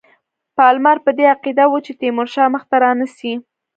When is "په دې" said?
1.05-1.25